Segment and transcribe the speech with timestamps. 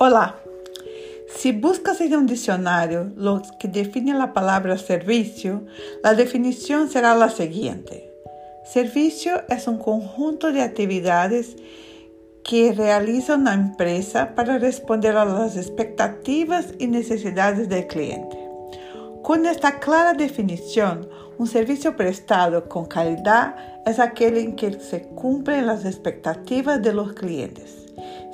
[0.00, 0.40] Olá!
[1.28, 5.64] Si buscas en un diccionario lo que define la palabra servicio,
[6.02, 8.12] la definición será la siguiente.
[8.64, 11.54] Servicio es un conjunto de actividades
[12.42, 18.36] que realiza una empresa para responder a las expectativas y necesidades del cliente.
[19.22, 21.08] Con esta clara definición,
[21.38, 23.54] un servicio prestado con calidad
[23.86, 27.84] es aquel en que se cumplen las expectativas de los clientes.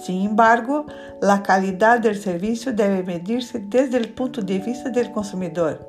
[0.02, 0.86] Sin embargo,
[1.20, 5.86] la calidad del servicio debe medirse desde el punto de vista del consumidor,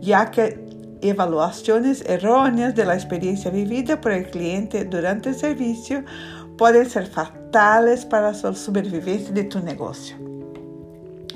[0.00, 0.58] ya que
[1.00, 6.04] evaluaciones erróneas de la experiencia vivida por el cliente durante el servicio
[6.58, 10.29] pueden ser fatales para la supervivencia de tu negocio.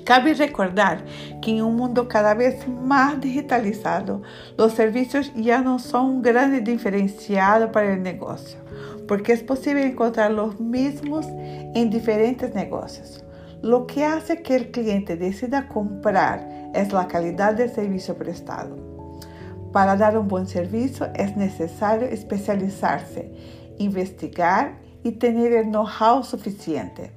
[0.04, 1.04] Cabe recordar
[1.40, 4.22] que en un mundo cada vez más digitalizado,
[4.58, 8.64] los servicios ya no son un gran diferencial para el negocio
[9.06, 13.24] porque es posible encontrar los mismos en diferentes negocios.
[13.62, 18.76] Lo que hace que el cliente decida comprar es la calidad del servicio prestado.
[19.72, 23.32] Para dar un buen servicio es necesario especializarse,
[23.78, 27.12] investigar y tener el know-how suficiente.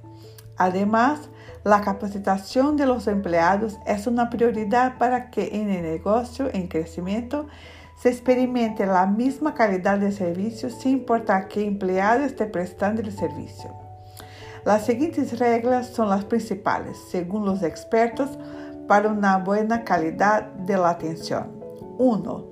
[0.57, 1.29] Además,
[1.63, 7.47] la capacitación de los empleados es una prioridad para que en el negocio en crecimiento
[7.97, 13.73] se experimente la misma calidad de servicio sin importar qué empleado esté prestando el servicio.
[14.65, 18.29] Las siguientes reglas son las principales, según los expertos,
[18.87, 21.51] para una buena calidad de la atención.
[21.97, 22.45] 1.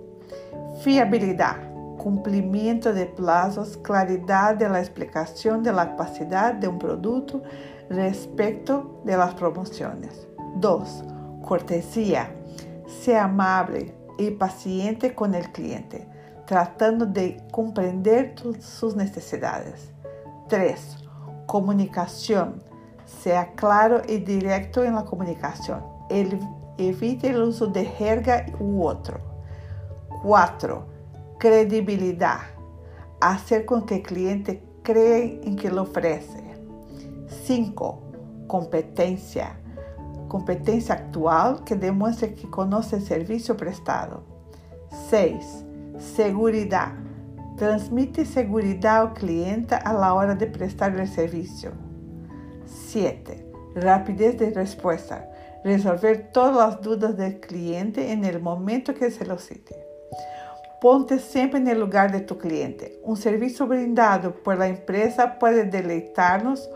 [0.82, 1.58] Fiabilidad,
[1.98, 7.42] cumplimiento de plazos, claridad de la explicación de la capacidad de un producto
[7.90, 10.28] respecto de las promociones.
[10.58, 11.04] 2.
[11.42, 12.32] Cortesía,
[12.88, 16.08] sea amable, y paciente con el cliente,
[16.46, 19.92] tratando de comprender sus necesidades.
[20.48, 20.98] 3.
[21.46, 22.64] Comunicación.
[23.06, 25.84] Sea claro y directo en la comunicación.
[26.78, 29.20] evite el uso de jerga u otro.
[30.24, 30.95] 4.
[31.38, 32.40] Credibilidad.
[33.22, 36.44] Hacer con que el cliente cree en que lo ofrece.
[37.46, 38.02] 5.
[38.48, 39.60] Competencia
[40.28, 44.24] competencia actual que demuestre que conoce el servicio prestado.
[45.10, 45.64] 6.
[45.98, 46.94] Seguridad.
[47.58, 51.72] Transmite seguridad al cliente a la hora de prestar el servicio.
[52.66, 53.50] 7.
[53.76, 55.30] Rapidez de respuesta.
[55.64, 59.85] Resolver todas las dudas del cliente en el momento que se lo cite.
[60.82, 63.00] Ponte siempre en el lugar de tu cliente.
[63.04, 66.70] Un servicio brindado por la empresa puede deleitarnos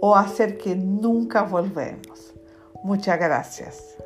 [0.00, 2.34] o hacer que nunca volvemos.
[2.82, 3.96] Muchas gracias.